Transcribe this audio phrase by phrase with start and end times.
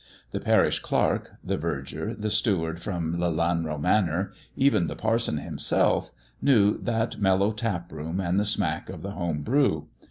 [0.31, 6.09] The parish clerk, the verger, the steward from Lelanro Manor, even the parson himself,
[6.41, 9.89] knew that mellow taproom and the smack of the home brew.